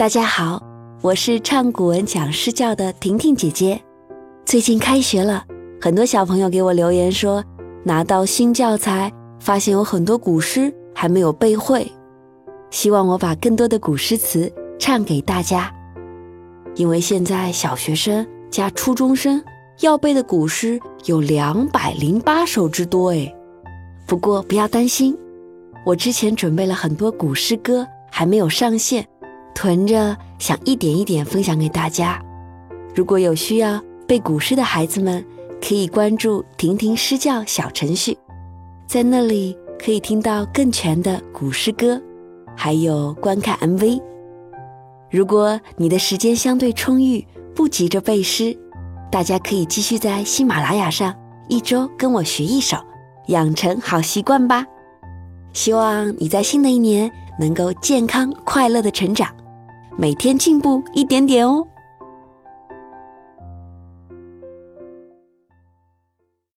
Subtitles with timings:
[0.00, 0.62] 大家好，
[1.02, 3.78] 我是唱古文讲诗教的婷婷姐姐。
[4.46, 5.44] 最近开学了，
[5.78, 7.44] 很多小朋友给我留言说，
[7.84, 11.86] 拿到新教材，发现有很多古诗还没有背会，
[12.70, 15.70] 希望我把更多的古诗词唱给大家。
[16.76, 19.44] 因为现在小学生加初中生
[19.80, 23.30] 要背的古诗有两百零八首之多诶。
[24.06, 25.14] 不过不要担心，
[25.84, 29.06] 我之前准备了很多古诗歌，还没有上线，
[29.54, 32.20] 囤着想一点一点分享给大家。
[32.94, 35.24] 如果有需要背古诗的孩子们，
[35.60, 38.16] 可以关注“婷婷诗教”小程序，
[38.86, 42.00] 在那里可以听到更全的古诗歌，
[42.56, 44.02] 还有观看 MV。
[45.10, 48.56] 如果你的时间相对充裕，不急着背诗，
[49.10, 51.14] 大家可以继续在喜马拉雅上
[51.48, 52.76] 一周跟我学一首。
[53.26, 54.66] 养成好习惯吧，
[55.52, 57.08] 希望你在新的一年
[57.38, 59.28] 能够健康快乐的成长，
[59.96, 61.66] 每天进步一点点哦。